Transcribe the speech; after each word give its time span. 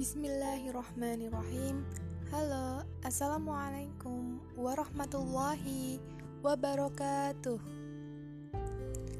Bismillahirrahmanirrahim. 0.00 1.84
Halo, 2.32 2.88
Assalamualaikum 3.04 4.40
warahmatullahi 4.56 6.00
wabarakatuh. 6.40 7.60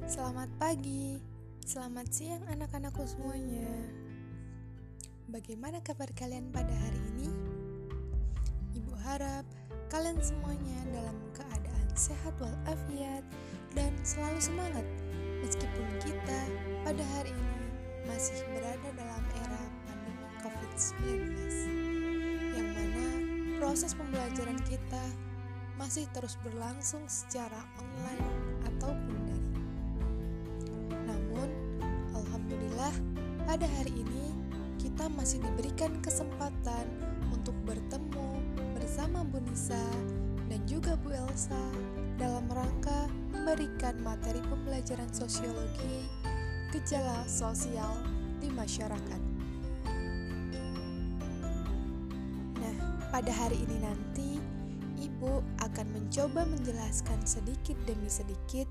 Selamat 0.09 0.49
pagi, 0.57 1.21
selamat 1.69 2.07
siang 2.09 2.41
anak-anakku 2.49 3.05
semuanya. 3.05 3.69
Bagaimana 5.29 5.85
kabar 5.85 6.09
kalian 6.17 6.49
pada 6.49 6.73
hari 6.73 7.01
ini? 7.13 7.29
Ibu 8.81 8.97
harap 9.05 9.45
kalian 9.93 10.17
semuanya 10.25 10.81
dalam 10.97 11.21
keadaan 11.37 11.89
sehat 11.93 12.33
walafiat 12.41 13.21
dan 13.77 13.93
selalu 14.01 14.41
semangat 14.41 14.87
Meskipun 15.45 15.89
kita 16.01 16.41
pada 16.89 17.05
hari 17.21 17.37
ini 17.37 17.69
masih 18.09 18.41
berada 18.57 18.89
dalam 18.97 19.10
COVID-19 20.81 21.45
yang 22.57 22.69
mana 22.73 23.07
proses 23.61 23.93
pembelajaran 23.93 24.57
kita 24.65 25.05
masih 25.77 26.09
terus 26.17 26.41
berlangsung 26.41 27.05
secara 27.05 27.69
online 27.77 28.25
ataupun 28.65 29.13
daring. 29.29 29.61
Namun, 31.05 31.49
alhamdulillah 32.17 32.97
pada 33.45 33.69
hari 33.77 33.93
ini 33.93 34.33
kita 34.81 35.13
masih 35.13 35.45
diberikan 35.45 36.01
kesempatan 36.01 36.89
untuk 37.29 37.53
bertemu 37.69 38.41
bersama 38.73 39.21
Bu 39.21 39.37
Nisa 39.53 39.85
dan 40.49 40.65
juga 40.65 40.97
Bu 40.97 41.13
Elsa 41.13 41.61
dalam 42.17 42.49
rangka 42.49 43.05
memberikan 43.37 44.01
materi 44.01 44.41
pembelajaran 44.49 45.13
sosiologi 45.13 46.09
gejala 46.73 47.21
sosial 47.29 48.01
di 48.41 48.49
masyarakat. 48.49 49.30
Pada 53.21 53.37
hari 53.37 53.61
ini 53.69 53.85
nanti, 53.85 54.41
Ibu 54.97 55.45
akan 55.61 55.93
mencoba 55.93 56.41
menjelaskan 56.49 57.21
sedikit 57.29 57.77
demi 57.85 58.09
sedikit 58.09 58.65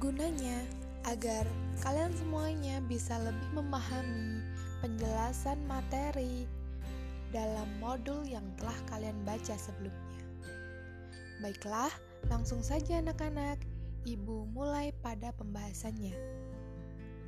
gunanya 0.00 0.64
agar 1.04 1.44
kalian 1.84 2.08
semuanya 2.16 2.80
bisa 2.88 3.20
lebih 3.20 3.52
memahami 3.52 4.40
penjelasan 4.80 5.60
materi 5.68 6.48
dalam 7.36 7.68
modul 7.84 8.24
yang 8.24 8.48
telah 8.56 8.72
kalian 8.88 9.28
baca 9.28 9.60
sebelumnya. 9.60 10.24
Baiklah, 11.44 11.92
langsung 12.32 12.64
saja 12.64 12.96
anak-anak, 12.96 13.60
Ibu 14.08 14.48
mulai 14.56 14.96
pada 15.04 15.36
pembahasannya. 15.36 16.16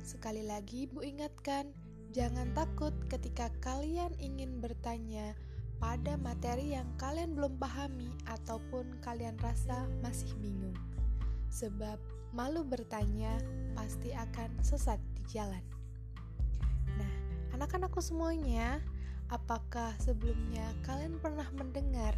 Sekali 0.01 0.41
lagi 0.41 0.89
Ibu 0.89 1.05
ingatkan, 1.05 1.69
jangan 2.09 2.49
takut 2.57 2.97
ketika 3.05 3.53
kalian 3.61 4.17
ingin 4.17 4.65
bertanya 4.65 5.37
pada 5.79 6.15
materi 6.19 6.75
yang 6.75 6.87
kalian 6.95 7.35
belum 7.35 7.59
pahami 7.59 8.11
ataupun 8.27 8.99
kalian 9.03 9.35
rasa 9.43 9.87
masih 9.99 10.31
bingung. 10.39 10.75
Sebab 11.51 11.99
malu 12.35 12.63
bertanya 12.67 13.39
pasti 13.75 14.11
akan 14.11 14.51
sesat 14.59 14.99
di 15.15 15.23
jalan. 15.31 15.63
Nah, 16.99 17.13
anak-anakku 17.55 17.99
semuanya, 18.03 18.79
apakah 19.31 19.95
sebelumnya 19.99 20.63
kalian 20.83 21.19
pernah 21.19 21.47
mendengar 21.55 22.15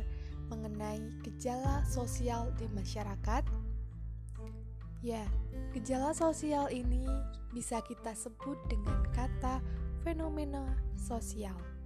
mengenai 0.50 1.02
gejala 1.26 1.86
sosial 1.86 2.50
di 2.58 2.66
masyarakat? 2.74 3.44
Ya, 5.06 5.24
gejala 5.78 6.18
sosial 6.18 6.74
ini 6.74 7.06
bisa 7.54 7.86
kita 7.86 8.18
sebut 8.18 8.58
dengan 8.66 9.06
kata 9.14 9.62
fenomena 10.02 10.66
sosial 10.98 11.77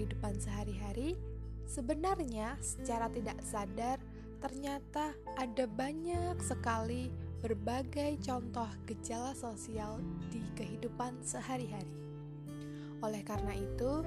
kehidupan 0.00 0.40
sehari-hari, 0.40 1.20
sebenarnya 1.68 2.56
secara 2.64 3.12
tidak 3.12 3.36
sadar 3.44 4.00
ternyata 4.40 5.12
ada 5.36 5.68
banyak 5.68 6.40
sekali 6.40 7.12
berbagai 7.44 8.16
contoh 8.24 8.68
gejala 8.88 9.36
sosial 9.36 10.00
di 10.32 10.40
kehidupan 10.56 11.20
sehari-hari. 11.20 11.92
Oleh 13.04 13.20
karena 13.20 13.52
itu, 13.52 14.00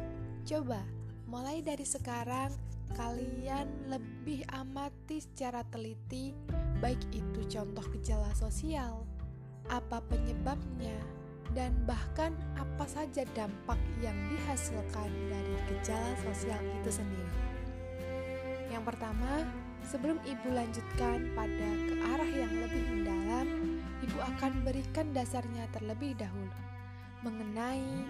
coba 0.50 0.82
mulai 1.30 1.62
dari 1.62 1.86
sekarang 1.86 2.50
kalian 2.98 3.70
lebih 3.94 4.42
amati 4.50 5.22
secara 5.22 5.62
teliti 5.70 6.34
baik 6.82 7.02
itu 7.14 7.42
contoh 7.54 7.86
gejala 7.94 8.34
sosial, 8.34 9.06
apa 9.70 10.02
penyebabnya, 10.10 10.93
dan 11.54 11.74
bahkan 11.86 12.34
apa 12.58 12.86
saja 12.90 13.22
dampak 13.38 13.78
yang 14.02 14.18
dihasilkan 14.34 15.10
dari 15.30 15.56
gejala 15.70 16.14
sosial 16.26 16.62
itu 16.82 16.90
sendiri. 16.90 17.34
Yang 18.74 18.84
pertama, 18.90 19.46
sebelum 19.86 20.18
ibu 20.26 20.50
lanjutkan 20.50 21.30
pada 21.38 21.70
ke 21.86 21.96
arah 22.02 22.32
yang 22.34 22.54
lebih 22.58 22.84
mendalam, 22.90 23.48
ibu 24.02 24.18
akan 24.18 24.52
berikan 24.66 25.14
dasarnya 25.14 25.70
terlebih 25.70 26.18
dahulu 26.18 26.58
mengenai 27.24 28.04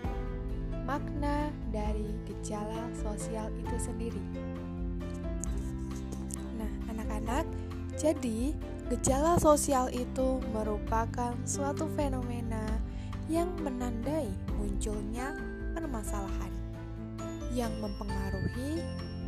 makna 0.83 1.53
dari 1.69 2.11
gejala 2.25 2.89
sosial 2.97 3.47
itu 3.55 3.77
sendiri. 3.77 4.23
Nah, 6.57 6.71
anak-anak, 6.89 7.45
jadi 7.95 8.57
gejala 8.89 9.37
sosial 9.39 9.87
itu 9.93 10.41
merupakan 10.51 11.37
suatu 11.45 11.87
fenomena 11.93 12.42
yang 13.31 13.47
menandai 13.63 14.27
munculnya 14.59 15.35
permasalahan 15.73 16.51
yang 17.53 17.71
mempengaruhi 17.79 18.81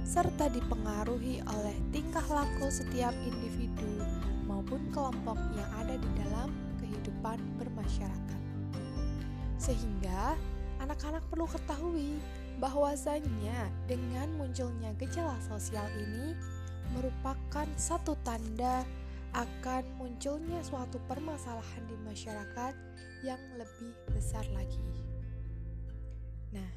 serta 0.05 0.49
dipengaruhi 0.49 1.41
oleh 1.45 1.77
tingkah 1.93 2.25
laku 2.29 2.69
setiap 2.69 3.13
individu 3.25 4.01
maupun 4.45 4.81
kelompok 4.93 5.37
yang 5.57 5.69
ada 5.81 5.97
di 5.97 6.09
dalam 6.17 6.49
kehidupan 6.81 7.37
bermasyarakat. 7.57 8.41
Sehingga 9.57 10.37
anak-anak 10.81 11.25
perlu 11.29 11.49
ketahui 11.49 12.17
bahwasanya 12.61 13.69
dengan 13.89 14.29
munculnya 14.37 14.93
gejala 15.01 15.37
sosial 15.45 15.85
ini 15.97 16.37
merupakan 16.93 17.65
satu 17.77 18.13
tanda 18.21 18.85
akan 19.35 19.83
munculnya 19.99 20.61
suatu 20.63 21.01
permasalahan 21.09 21.83
di 21.89 21.97
masyarakat 22.07 22.73
yang 23.25 23.41
lebih 23.57 23.97
besar 24.13 24.45
lagi. 24.53 24.77
Nah, 26.53 26.69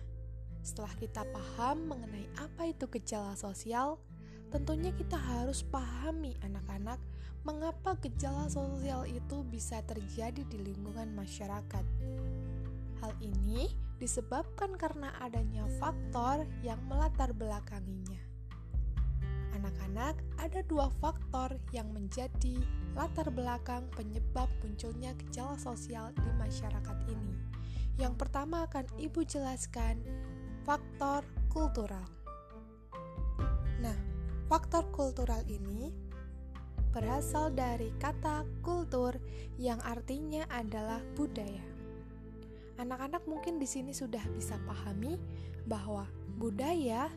setelah 0.64 0.96
kita 0.96 1.22
paham 1.28 1.92
mengenai 1.92 2.24
apa 2.40 2.72
itu 2.72 2.88
gejala 2.88 3.36
sosial, 3.36 4.00
tentunya 4.48 4.90
kita 4.96 5.20
harus 5.20 5.60
pahami 5.60 6.40
anak-anak 6.40 6.96
mengapa 7.44 8.00
gejala 8.00 8.48
sosial 8.48 9.04
itu 9.04 9.44
bisa 9.44 9.84
terjadi 9.84 10.40
di 10.48 10.58
lingkungan 10.64 11.12
masyarakat. 11.12 11.84
Hal 13.04 13.12
ini 13.20 13.68
disebabkan 14.00 14.74
karena 14.80 15.12
adanya 15.20 15.68
faktor 15.76 16.48
yang 16.64 16.80
melatar 16.88 17.30
belakanginya 17.36 18.28
anak-anak, 19.58 20.14
ada 20.38 20.62
dua 20.70 20.86
faktor 21.02 21.58
yang 21.74 21.90
menjadi 21.90 22.62
latar 22.94 23.28
belakang 23.34 23.86
penyebab 23.94 24.46
munculnya 24.62 25.14
gejala 25.26 25.58
sosial 25.58 26.14
di 26.14 26.30
masyarakat 26.38 26.98
ini. 27.10 27.34
Yang 27.98 28.14
pertama 28.14 28.62
akan 28.70 28.86
Ibu 29.02 29.26
jelaskan 29.26 29.98
faktor 30.62 31.26
kultural. 31.50 32.06
Nah, 33.82 33.98
faktor 34.46 34.86
kultural 34.94 35.42
ini 35.50 35.90
berasal 36.94 37.50
dari 37.52 37.90
kata 37.98 38.46
kultur 38.62 39.18
yang 39.58 39.82
artinya 39.82 40.46
adalah 40.50 41.02
budaya. 41.18 41.62
Anak-anak 42.78 43.26
mungkin 43.26 43.58
di 43.58 43.66
sini 43.66 43.90
sudah 43.90 44.22
bisa 44.30 44.54
pahami 44.62 45.18
bahwa 45.66 46.06
budaya 46.38 47.10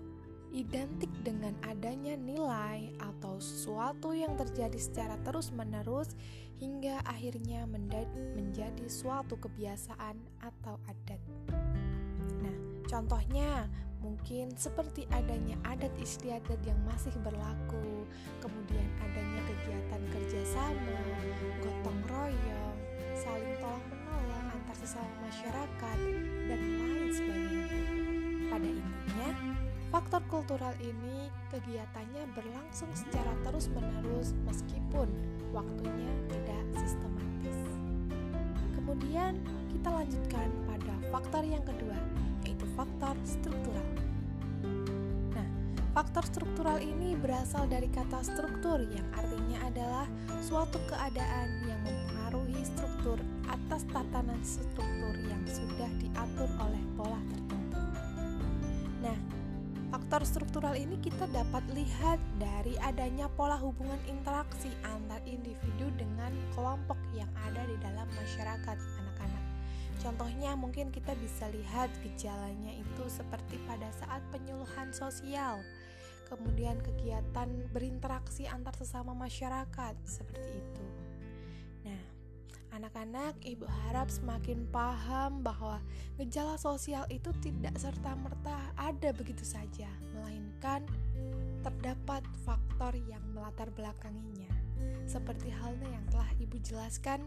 identik 0.52 1.10
dengan 1.24 1.56
adanya 1.64 2.20
nilai 2.20 2.92
atau 3.00 3.40
sesuatu 3.40 4.12
yang 4.12 4.36
terjadi 4.36 4.76
secara 4.76 5.16
terus-menerus 5.24 6.12
hingga 6.60 7.02
akhirnya 7.08 7.66
menjadi 7.66 8.86
suatu 8.86 9.40
kebiasaan 9.40 10.20
atau 10.44 10.78
adat. 10.86 11.22
Nah, 12.44 12.58
contohnya 12.86 13.66
mungkin 14.04 14.54
seperti 14.60 15.08
adanya 15.10 15.58
adat 15.66 15.94
istiadat 15.98 16.60
yang 16.68 16.78
masih 16.86 17.16
berlaku, 17.26 18.06
kemudian 18.44 18.88
adanya 19.02 19.42
kegiatan 19.48 20.04
kerjasama, 20.12 21.00
gotong 21.64 22.02
royong, 22.12 22.78
saling 23.18 23.56
tolong 23.58 23.86
menolong 23.90 24.46
antar 24.54 24.76
sesama 24.78 25.16
masyarakat, 25.26 25.98
dan 26.46 26.62
lain 26.62 27.10
sebagainya. 27.10 27.84
Pada 28.52 28.68
intinya, 28.68 29.30
Faktor 29.92 30.24
kultural 30.32 30.72
ini 30.80 31.28
kegiatannya 31.52 32.24
berlangsung 32.32 32.88
secara 32.96 33.36
terus-menerus 33.44 34.32
meskipun 34.48 35.12
waktunya 35.52 36.08
tidak 36.32 36.64
sistematis. 36.80 37.60
Kemudian 38.72 39.36
kita 39.68 39.92
lanjutkan 39.92 40.48
pada 40.64 40.96
faktor 41.12 41.44
yang 41.44 41.60
kedua, 41.68 42.00
yaitu 42.48 42.64
faktor 42.80 43.20
struktural. 43.28 43.84
Nah, 45.36 45.48
faktor 45.92 46.24
struktural 46.24 46.80
ini 46.80 47.20
berasal 47.20 47.68
dari 47.68 47.92
kata 47.92 48.24
struktur 48.24 48.88
yang 48.96 49.08
artinya 49.12 49.60
adalah 49.68 50.08
suatu 50.40 50.80
keadaan 50.88 51.68
yang 51.68 51.84
mempengaruhi 51.84 52.64
struktur 52.64 53.20
atas 53.52 53.84
tatanan 53.92 54.40
struktur 54.40 55.20
yang 55.28 55.44
sudah 55.44 55.92
diatur 56.00 56.48
oleh 56.64 56.80
pola 56.96 57.20
tertentu. 57.28 57.51
Faktor 60.12 60.44
struktural 60.44 60.76
ini 60.76 61.00
kita 61.00 61.24
dapat 61.32 61.64
lihat 61.72 62.20
dari 62.36 62.76
adanya 62.84 63.32
pola 63.32 63.56
hubungan 63.56 63.96
interaksi 64.12 64.68
antar 64.84 65.24
individu 65.24 65.88
dengan 65.96 66.36
kelompok 66.52 67.00
yang 67.16 67.32
ada 67.48 67.64
di 67.64 67.80
dalam 67.80 68.04
masyarakat 68.20 68.76
Contohnya 70.04 70.52
mungkin 70.60 70.92
kita 70.92 71.16
bisa 71.16 71.48
lihat 71.56 71.88
gejalanya 72.04 72.76
itu 72.76 73.08
seperti 73.08 73.56
pada 73.64 73.88
saat 74.04 74.20
penyuluhan 74.36 74.92
sosial, 74.92 75.64
kemudian 76.28 76.76
kegiatan 76.84 77.48
berinteraksi 77.72 78.52
antar 78.52 78.76
sesama 78.76 79.16
masyarakat 79.16 79.96
seperti 80.04 80.60
itu. 80.60 80.91
Anak-anak 82.82 83.38
ibu 83.46 83.70
harap 83.70 84.10
semakin 84.10 84.66
paham 84.74 85.46
bahwa 85.46 85.78
gejala 86.18 86.58
sosial 86.58 87.06
itu 87.14 87.30
tidak 87.38 87.78
serta-merta 87.78 88.58
ada 88.74 89.14
begitu 89.14 89.46
saja, 89.46 89.86
melainkan 90.18 90.82
terdapat 91.62 92.26
faktor 92.42 92.98
yang 93.06 93.22
melatar 93.38 93.70
belakanginya. 93.78 94.50
Seperti 95.06 95.54
halnya 95.54 95.94
yang 95.94 96.02
telah 96.10 96.26
ibu 96.42 96.58
jelaskan, 96.58 97.22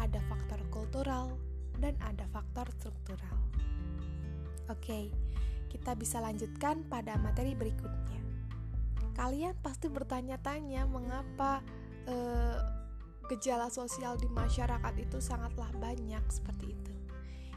ada 0.00 0.16
faktor 0.32 0.56
kultural, 0.72 1.36
dan 1.76 1.92
ada 2.00 2.24
faktor 2.32 2.64
struktural. 2.80 3.36
Oke, 4.72 5.12
kita 5.68 5.92
bisa 5.92 6.24
lanjutkan 6.24 6.88
pada 6.88 7.20
materi 7.20 7.52
berikutnya. 7.52 8.16
Kalian 9.12 9.60
pasti 9.60 9.92
bertanya-tanya 9.92 10.88
mengapa 10.88 11.60
eh, 12.08 12.83
gejala 13.28 13.72
sosial 13.72 14.20
di 14.20 14.28
masyarakat 14.28 14.94
itu 15.00 15.18
sangatlah 15.20 15.70
banyak 15.80 16.24
seperti 16.28 16.76
itu. 16.76 16.92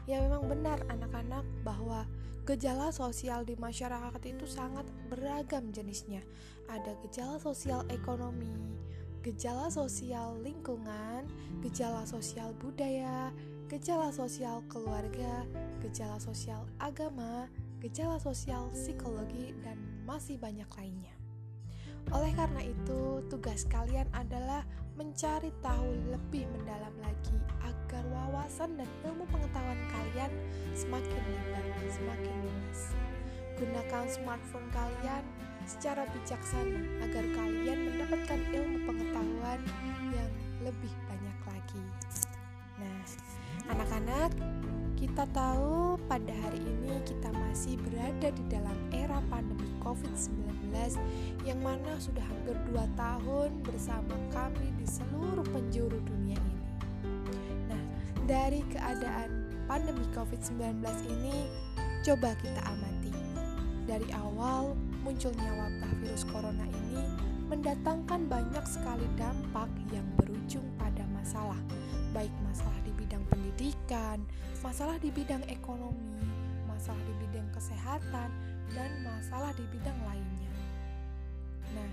Ya 0.08 0.24
memang 0.24 0.48
benar 0.48 0.80
anak-anak 0.88 1.44
bahwa 1.60 2.08
gejala 2.48 2.88
sosial 2.88 3.44
di 3.44 3.52
masyarakat 3.60 4.22
itu 4.24 4.48
sangat 4.48 4.88
beragam 5.12 5.68
jenisnya. 5.68 6.24
Ada 6.72 6.96
gejala 7.04 7.36
sosial 7.36 7.84
ekonomi, 7.92 8.80
gejala 9.20 9.68
sosial 9.68 10.40
lingkungan, 10.40 11.28
gejala 11.60 12.08
sosial 12.08 12.56
budaya, 12.56 13.28
gejala 13.68 14.08
sosial 14.08 14.64
keluarga, 14.72 15.44
gejala 15.84 16.16
sosial 16.16 16.64
agama, 16.80 17.52
gejala 17.84 18.16
sosial 18.16 18.72
psikologi, 18.72 19.52
dan 19.60 19.76
masih 20.08 20.40
banyak 20.40 20.68
lainnya. 20.80 21.12
Oleh 22.08 22.32
karena 22.32 22.64
itu, 22.64 23.20
tugas 23.28 23.68
kalian 23.68 24.08
adalah 24.16 24.64
mencari 24.98 25.54
tahu 25.62 25.94
lebih 26.10 26.42
mendalam 26.58 26.90
lagi 26.98 27.38
agar 27.62 28.02
wawasan 28.10 28.74
dan 28.74 28.90
ilmu 29.06 29.22
pengetahuan 29.30 29.78
kalian 29.94 30.32
semakin 30.74 31.22
lebar, 31.22 31.64
semakin 31.86 32.34
luas. 32.42 32.80
Gunakan 33.62 34.04
smartphone 34.10 34.68
kalian 34.74 35.22
secara 35.70 36.02
bijaksana 36.10 36.82
agar 37.06 37.24
kalian 37.30 37.78
mendapatkan 37.94 38.40
ilmu 38.50 38.78
pengetahuan 38.90 39.60
yang 40.10 40.32
lebih 40.66 40.92
banyak 41.06 41.38
lagi. 41.46 41.82
Anak-anak, 43.68 44.32
kita 44.96 45.28
tahu 45.30 46.00
pada 46.08 46.32
hari 46.42 46.58
ini 46.58 46.98
kita 47.04 47.30
masih 47.36 47.76
berada 47.84 48.32
di 48.32 48.44
dalam 48.48 48.74
era 48.90 49.20
pandemi 49.28 49.68
COVID-19 49.84 50.72
yang 51.44 51.60
mana 51.62 51.94
sudah 52.00 52.24
hampir 52.24 52.56
2 52.72 52.98
tahun 52.98 53.50
bersama 53.62 54.16
kami 54.32 54.72
di 54.80 54.86
seluruh 54.88 55.44
penjuru 55.52 56.00
dunia 56.02 56.40
ini. 56.40 56.66
Nah, 57.68 57.82
dari 58.24 58.64
keadaan 58.72 59.52
pandemi 59.68 60.02
COVID-19 60.16 60.82
ini, 61.12 61.46
coba 62.02 62.32
kita 62.40 62.64
amati. 62.64 63.12
Dari 63.84 64.08
awal 64.16 64.72
munculnya 65.04 65.52
wabah 65.52 65.92
virus 66.04 66.24
corona 66.28 66.64
ini 66.88 67.04
mendatangkan 67.48 68.28
banyak 68.28 68.64
sekali 68.68 69.04
dampak 69.16 69.68
yang 69.92 70.04
berujung 70.20 70.64
pada 70.76 71.04
masalah, 71.16 71.56
baik 72.12 72.32
masalah 72.44 72.76
di 72.84 72.92
pendidikan, 73.58 74.22
masalah 74.62 75.02
di 75.02 75.10
bidang 75.10 75.42
ekonomi, 75.50 76.22
masalah 76.70 77.02
di 77.02 77.14
bidang 77.26 77.50
kesehatan, 77.50 78.30
dan 78.70 78.90
masalah 79.02 79.50
di 79.58 79.66
bidang 79.74 79.98
lainnya. 80.06 80.54
Nah, 81.74 81.90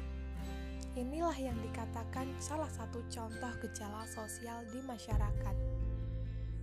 inilah 0.94 1.34
yang 1.34 1.58
dikatakan 1.66 2.30
salah 2.38 2.70
satu 2.70 3.02
contoh 3.10 3.50
gejala 3.66 4.06
sosial 4.06 4.62
di 4.70 4.78
masyarakat. 4.86 5.58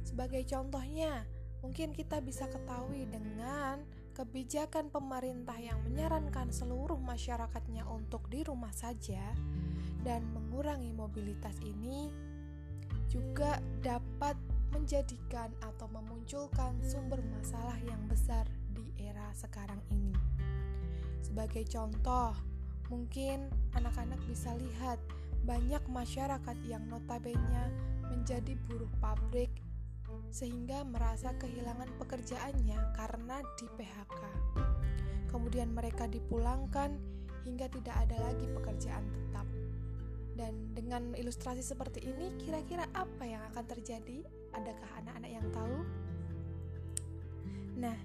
Sebagai 0.07 0.47
contohnya, 0.47 1.27
mungkin 1.67 1.91
kita 1.91 2.23
bisa 2.23 2.47
ketahui 2.47 3.03
dengan 3.11 3.83
kebijakan 4.15 4.87
pemerintah 4.87 5.59
yang 5.59 5.83
menyarankan 5.83 6.55
seluruh 6.55 7.03
masyarakatnya 7.03 7.91
untuk 7.91 8.31
di 8.31 8.47
rumah 8.47 8.71
saja 8.71 9.35
dan 10.07 10.23
mengurangi 10.31 10.95
mobilitas 10.95 11.59
ini 11.67 12.07
juga 13.11 13.59
dapat 13.83 14.52
menjadikan 14.82 15.46
atau 15.62 15.87
memunculkan 15.94 16.75
sumber 16.82 17.23
masalah 17.38 17.79
yang 17.87 18.02
besar 18.11 18.43
di 18.75 18.82
era 18.99 19.31
sekarang 19.31 19.79
ini. 19.94 20.11
Sebagai 21.23 21.62
contoh, 21.70 22.34
mungkin 22.90 23.46
anak-anak 23.79 24.19
bisa 24.26 24.50
lihat 24.58 24.99
banyak 25.46 25.87
masyarakat 25.87 26.58
yang 26.67 26.82
notabene 26.90 27.70
menjadi 28.11 28.58
buruh 28.67 28.90
pabrik 28.99 29.55
sehingga 30.34 30.82
merasa 30.82 31.31
kehilangan 31.38 31.87
pekerjaannya 32.02 32.79
karena 32.99 33.38
di 33.55 33.70
PHK. 33.79 34.20
Kemudian 35.31 35.70
mereka 35.79 36.11
dipulangkan 36.11 36.99
hingga 37.46 37.70
tidak 37.70 38.02
ada 38.02 38.19
lagi 38.19 38.50
pekerjaan 38.50 39.06
tetap. 39.14 39.46
Dan 40.34 40.75
dengan 40.75 41.14
ilustrasi 41.14 41.62
seperti 41.62 42.02
ini, 42.02 42.34
kira-kira 42.43 42.90
apa 42.99 43.23
yang 43.23 43.46
akan 43.55 43.64
terjadi? 43.79 44.42
Adakah 44.53 44.91
anak-anak 45.01 45.31
yang 45.32 45.47
tahu? 45.53 45.77
Nah, 47.81 47.97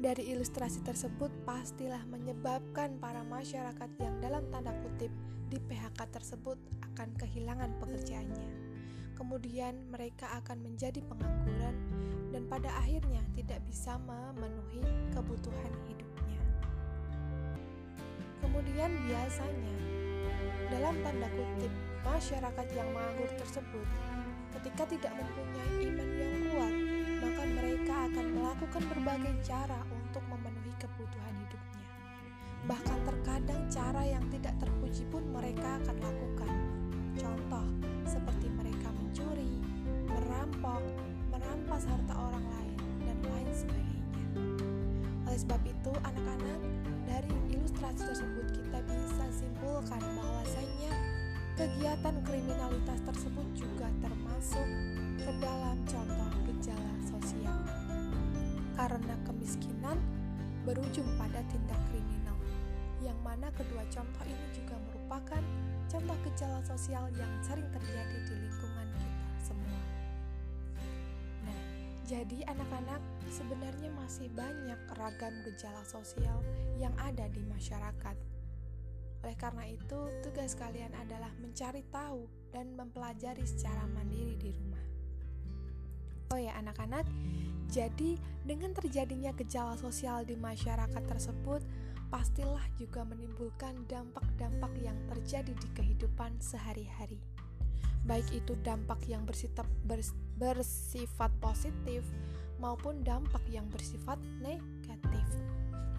dari 0.00 0.32
ilustrasi 0.32 0.80
tersebut 0.80 1.28
pastilah 1.44 2.00
menyebabkan 2.08 2.96
para 2.96 3.20
masyarakat 3.20 3.90
yang 4.00 4.16
dalam 4.24 4.48
tanda 4.48 4.72
kutip 4.80 5.12
di 5.50 5.60
PHK 5.60 6.08
tersebut 6.08 6.56
akan 6.80 7.12
kehilangan 7.20 7.74
pekerjaannya. 7.82 8.48
Kemudian 9.18 9.76
mereka 9.92 10.30
akan 10.40 10.64
menjadi 10.64 11.04
pengangguran 11.04 11.76
dan 12.32 12.48
pada 12.48 12.72
akhirnya 12.80 13.20
tidak 13.36 13.60
bisa 13.68 14.00
memenuhi 14.08 14.80
kebutuhan 15.12 15.72
hidupnya. 15.84 16.40
Kemudian 18.40 18.88
biasanya 19.04 19.76
dalam 20.70 20.94
tanda 21.04 21.28
kutip 21.34 21.72
masyarakat 22.06 22.66
yang 22.72 22.88
menganggur 22.94 23.28
tersebut 23.36 23.86
ketika 24.60 24.84
tidak 24.92 25.16
mempunyai 25.16 25.88
iman 25.88 26.10
yang 26.20 26.36
kuat, 26.52 26.74
maka 27.24 27.42
mereka 27.48 27.94
akan 28.12 28.26
melakukan 28.36 28.82
berbagai 28.92 29.34
cara 29.40 29.80
untuk 29.88 30.20
memenuhi 30.28 30.76
kebutuhan 30.76 31.32
hidupnya. 31.32 31.86
Bahkan 32.68 32.98
terkadang 33.08 33.62
cara 33.72 34.04
yang 34.04 34.20
tidak 34.28 34.52
terpuji 34.60 35.08
pun 35.08 35.24
mereka 35.32 35.80
akan 35.80 35.96
lakukan. 35.96 36.52
Contoh, 37.16 37.66
seperti 38.04 38.52
mereka 38.52 38.92
mencuri, 39.00 39.64
merampok, 40.12 40.84
merampas 41.32 41.88
harta 41.88 42.14
orang 42.20 42.44
lain, 42.44 42.76
dan 43.08 43.16
lain 43.32 43.48
sebagainya. 43.56 44.04
Oleh 45.24 45.40
sebab 45.40 45.62
itu, 45.64 45.92
anak-anak, 46.04 46.60
dari 47.08 47.32
ilustrasi 47.56 48.12
tersebut 48.12 48.46
kita 48.60 48.78
bisa 48.84 49.24
simpulkan 49.32 50.04
bahwasanya 50.20 50.92
kegiatan 51.56 52.16
kriminalitas 52.24 53.00
tersebut 53.04 53.44
juga 53.52 53.88
termasuk 54.00 54.29
ke 54.40 55.32
dalam 55.36 55.76
contoh 55.84 56.32
gejala 56.48 56.94
sosial. 57.04 57.60
Karena 58.72 59.12
kemiskinan 59.28 60.00
berujung 60.64 61.04
pada 61.20 61.44
tindak 61.52 61.76
kriminal, 61.92 62.40
yang 63.04 63.20
mana 63.20 63.52
kedua 63.52 63.84
contoh 63.92 64.24
ini 64.24 64.46
juga 64.56 64.80
merupakan 64.88 65.44
contoh 65.92 66.16
gejala 66.24 66.64
sosial 66.64 67.04
yang 67.20 67.28
sering 67.44 67.68
terjadi 67.68 68.16
di 68.24 68.34
lingkungan 68.48 68.88
kita 68.96 69.28
semua. 69.44 69.80
Nah, 71.44 71.60
jadi 72.08 72.38
anak-anak 72.48 73.02
sebenarnya 73.28 73.92
masih 73.92 74.32
banyak 74.32 74.80
ragam 74.96 75.36
gejala 75.44 75.84
sosial 75.84 76.40
yang 76.80 76.96
ada 76.96 77.28
di 77.28 77.44
masyarakat 77.44 78.16
oleh 79.20 79.36
karena 79.36 79.68
itu, 79.68 80.00
tugas 80.24 80.56
kalian 80.56 80.96
adalah 80.96 81.28
mencari 81.44 81.84
tahu 81.92 82.24
dan 82.56 82.72
mempelajari 82.72 83.44
secara 83.44 83.84
mandiri 83.92 84.36
di 84.40 84.48
rumah. 84.48 84.84
Oh 86.32 86.40
ya, 86.40 86.56
anak-anak, 86.56 87.04
Jadi, 87.70 88.18
dengan 88.42 88.74
terjadinya 88.74 89.30
gejala 89.30 89.78
sosial 89.78 90.26
di 90.26 90.34
masyarakat 90.34 91.06
tersebut, 91.06 91.62
pastilah 92.10 92.66
juga 92.74 93.06
menimbulkan 93.06 93.86
dampak-dampak 93.86 94.74
yang 94.82 94.98
terjadi 95.06 95.54
di 95.54 95.68
kehidupan 95.78 96.34
sehari-hari. 96.42 97.22
Baik 98.10 98.26
itu 98.34 98.58
dampak 98.66 98.98
yang 99.06 99.22
bersifat, 99.22 99.70
bersifat 100.34 101.30
positif 101.38 102.02
maupun 102.58 103.06
dampak 103.06 103.46
yang 103.46 103.70
bersifat 103.70 104.18
negatif. 104.42 105.26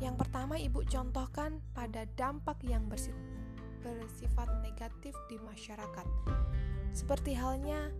Yang 0.01 0.25
pertama, 0.25 0.58
Ibu 0.58 0.81
contohkan 0.89 1.62
pada 1.77 2.10
dampak 2.17 2.65
yang 2.65 2.89
bersifat 2.89 4.50
negatif 4.65 5.13
di 5.29 5.38
masyarakat. 5.38 6.08
Seperti 6.91 7.38
halnya 7.38 7.93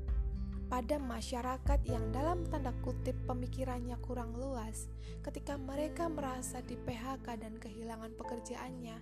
pada 0.72 0.98
masyarakat 0.98 1.80
yang 1.84 2.16
dalam 2.16 2.48
tanda 2.48 2.72
kutip 2.82 3.14
pemikirannya 3.28 4.00
kurang 4.02 4.34
luas, 4.34 4.88
ketika 5.22 5.60
mereka 5.60 6.08
merasa 6.08 6.64
di 6.64 6.80
PHK 6.80 7.38
dan 7.38 7.60
kehilangan 7.60 8.16
pekerjaannya, 8.16 8.98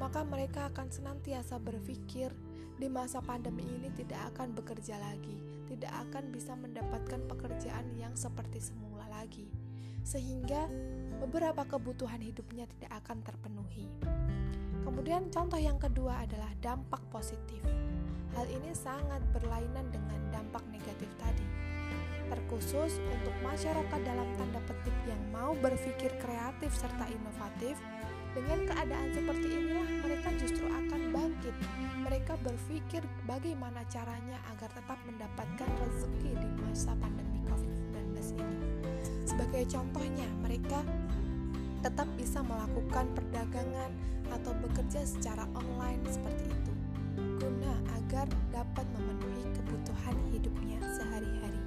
maka 0.00 0.24
mereka 0.24 0.72
akan 0.72 0.88
senantiasa 0.88 1.60
berpikir 1.60 2.32
di 2.80 2.88
masa 2.88 3.20
pandemi 3.20 3.68
ini 3.68 3.92
tidak 3.92 4.32
akan 4.32 4.56
bekerja 4.56 4.96
lagi, 4.96 5.44
tidak 5.68 5.92
akan 6.08 6.32
bisa 6.32 6.56
mendapatkan 6.56 7.20
pekerjaan 7.28 7.92
yang 8.00 8.16
seperti 8.16 8.56
semula 8.56 9.04
lagi, 9.12 9.52
sehingga 10.00 10.72
beberapa 11.20 11.62
kebutuhan 11.68 12.24
hidupnya 12.24 12.64
tidak 12.64 13.04
akan 13.04 13.20
terpenuhi. 13.20 13.86
Kemudian, 14.80 15.28
contoh 15.28 15.60
yang 15.60 15.76
kedua 15.76 16.24
adalah 16.24 16.48
dampak 16.64 17.04
positif. 17.12 17.60
Hal 18.32 18.48
ini 18.48 18.72
sangat 18.72 19.20
berlainan 19.36 19.92
dengan 19.92 20.20
dampak 20.32 20.64
negatif 20.72 21.12
tadi. 21.20 21.44
Terkhusus 22.32 23.02
untuk 23.04 23.34
masyarakat 23.44 24.00
dalam 24.00 24.28
tanda 24.38 24.62
petik 24.64 24.96
yang 25.04 25.20
mau 25.28 25.52
berpikir 25.60 26.08
kreatif 26.22 26.72
serta 26.72 27.04
inovatif, 27.10 27.76
dengan 28.30 28.62
keadaan 28.62 29.10
seperti 29.10 29.46
inilah 29.50 29.90
mereka 30.06 30.30
justru 30.38 30.66
akan 30.70 31.10
bangkit. 31.10 31.54
Mereka 32.06 32.38
berpikir 32.46 33.02
bagaimana 33.26 33.82
caranya 33.90 34.38
agar 34.54 34.70
tetap 34.70 34.98
mendapatkan 35.02 35.68
rezeki 35.82 36.38
di 36.38 36.50
masa 36.62 36.94
pandemi 37.02 37.30
COVID-19 37.50 37.79
ini. 38.36 38.56
Sebagai 39.24 39.64
contohnya, 39.72 40.28
mereka 40.44 40.84
tetap 41.80 42.06
bisa 42.20 42.44
melakukan 42.44 43.08
perdagangan 43.16 43.90
atau 44.30 44.52
bekerja 44.60 45.02
secara 45.02 45.48
online 45.56 46.04
seperti 46.06 46.44
itu 46.44 46.72
guna 47.40 47.72
agar 47.96 48.28
dapat 48.52 48.86
memenuhi 48.92 49.44
kebutuhan 49.56 50.16
hidupnya 50.32 50.78
sehari-hari. 50.92 51.60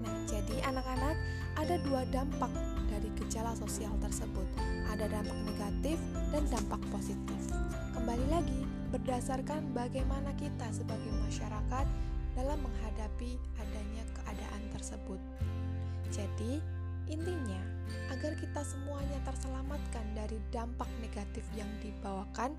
Nah, 0.00 0.16
jadi 0.24 0.56
anak-anak 0.68 1.16
ada 1.60 1.76
dua 1.84 2.02
dampak 2.08 2.50
dari 2.88 3.08
gejala 3.20 3.52
sosial 3.56 3.92
tersebut. 4.00 4.44
Ada 4.88 5.08
dampak 5.08 5.38
negatif 5.48 5.96
dan 6.32 6.44
dampak 6.48 6.80
positif. 6.92 7.40
Kembali 7.92 8.26
lagi, 8.32 8.60
berdasarkan 8.92 9.72
bagaimana 9.76 10.32
kita 10.36 10.68
sebagai 10.72 11.12
masyarakat 11.24 11.86
dalam 12.34 12.58
menghadapi 12.60 13.38
tersebut. 14.84 15.16
Jadi, 16.12 16.60
intinya 17.08 17.64
agar 18.12 18.36
kita 18.36 18.60
semuanya 18.60 19.16
terselamatkan 19.24 20.04
dari 20.12 20.36
dampak 20.52 20.92
negatif 21.00 21.48
yang 21.56 21.68
dibawakan 21.80 22.52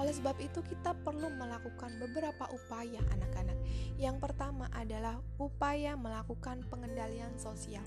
oleh 0.00 0.16
sebab 0.16 0.38
itu, 0.40 0.64
kita 0.64 0.96
perlu 1.04 1.28
melakukan 1.36 1.92
beberapa 2.00 2.48
upaya, 2.48 3.04
anak-anak. 3.12 3.58
Yang 4.00 4.16
pertama 4.22 4.64
adalah 4.72 5.20
upaya 5.36 5.92
melakukan 5.92 6.64
pengendalian 6.72 7.36
sosial. 7.36 7.84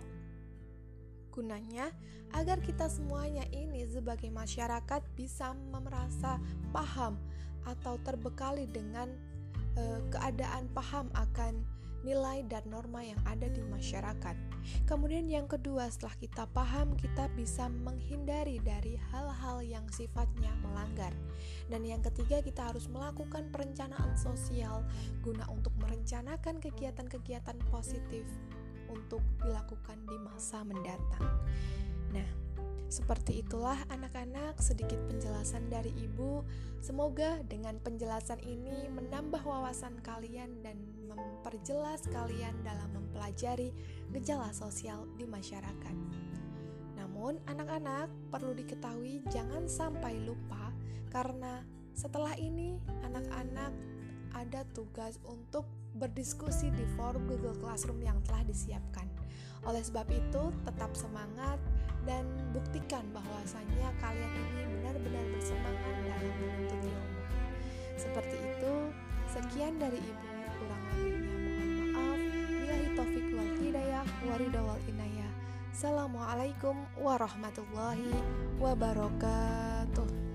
Gunanya 1.34 1.90
agar 2.38 2.62
kita 2.62 2.86
semuanya 2.86 3.50
ini 3.50 3.90
sebagai 3.90 4.30
masyarakat 4.30 5.02
bisa 5.18 5.58
merasa 5.74 6.38
paham 6.70 7.18
atau 7.66 7.98
terbekali 8.06 8.70
dengan 8.70 9.10
uh, 9.74 9.98
keadaan 10.14 10.70
paham 10.70 11.10
akan 11.18 11.66
nilai 12.04 12.44
dan 12.52 12.64
norma 12.68 13.02
yang 13.04 13.20
ada 13.24 13.48
di 13.48 13.64
masyarakat. 13.64 14.36
Kemudian 14.88 15.28
yang 15.28 15.48
kedua, 15.48 15.88
setelah 15.92 16.16
kita 16.20 16.44
paham, 16.52 16.96
kita 16.96 17.28
bisa 17.36 17.68
menghindari 17.72 18.60
dari 18.64 19.00
hal-hal 19.12 19.64
yang 19.64 19.84
sifatnya 19.92 20.52
melanggar. 20.64 21.12
Dan 21.68 21.84
yang 21.84 22.04
ketiga, 22.04 22.40
kita 22.44 22.72
harus 22.72 22.88
melakukan 22.92 23.52
perencanaan 23.52 24.16
sosial 24.16 24.84
guna 25.24 25.48
untuk 25.52 25.72
merencanakan 25.80 26.60
kegiatan-kegiatan 26.60 27.58
positif 27.72 28.28
untuk 28.92 29.24
dilakukan 29.42 29.98
di 30.06 30.18
masa 30.22 30.62
mendatang. 30.62 31.28
Nah, 32.14 32.43
seperti 32.94 33.42
itulah 33.42 33.82
anak-anak 33.90 34.62
sedikit 34.62 35.02
penjelasan 35.10 35.66
dari 35.66 35.90
ibu. 35.98 36.46
Semoga 36.78 37.42
dengan 37.50 37.82
penjelasan 37.82 38.38
ini 38.46 38.86
menambah 38.94 39.42
wawasan 39.42 39.98
kalian 40.06 40.62
dan 40.62 40.78
memperjelas 41.10 42.06
kalian 42.14 42.54
dalam 42.62 42.94
mempelajari 42.94 43.74
gejala 44.14 44.54
sosial 44.54 45.10
di 45.18 45.26
masyarakat. 45.26 45.96
Namun, 47.02 47.42
anak-anak 47.50 48.14
perlu 48.30 48.54
diketahui 48.54 49.26
jangan 49.34 49.66
sampai 49.66 50.22
lupa 50.22 50.70
karena 51.10 51.66
setelah 51.98 52.38
ini 52.38 52.78
anak-anak 53.10 53.74
ada 54.38 54.62
tugas 54.78 55.18
untuk 55.26 55.66
berdiskusi 55.98 56.70
di 56.74 56.86
forum 56.94 57.26
Google 57.26 57.58
Classroom 57.58 58.06
yang 58.06 58.22
telah 58.22 58.46
disiapkan. 58.46 59.23
Oleh 59.64 59.84
sebab 59.84 60.08
itu, 60.12 60.44
tetap 60.68 60.92
semangat 60.92 61.56
dan 62.04 62.28
buktikan 62.52 63.08
bahwasannya 63.16 63.88
kalian 64.04 64.32
ini 64.36 64.64
benar-benar 64.76 65.26
bersemangat 65.32 65.96
dalam 66.04 66.36
menuntut 66.36 66.82
ilmu. 66.84 67.22
Seperti 67.96 68.38
itu, 68.44 68.74
sekian 69.32 69.80
dari 69.80 70.00
ibu 70.04 70.28
kurang 70.60 70.84
lebihnya 70.92 71.36
mohon 71.40 71.72
maaf. 71.96 72.20
Bilahi 72.52 72.88
taufik 72.96 73.28
wal 73.32 73.52
hidayah 73.64 74.06
warida 74.28 74.62
wal 74.62 74.82
inayah. 74.92 75.32
Assalamualaikum 75.72 76.76
warahmatullahi 77.00 78.12
wabarakatuh. 78.60 80.33